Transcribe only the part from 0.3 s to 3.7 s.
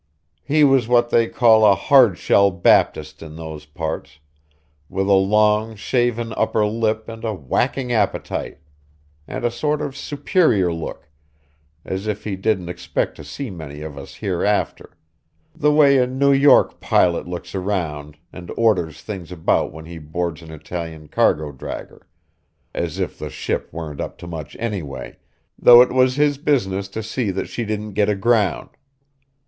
He was what they call a Hard shell Baptist in those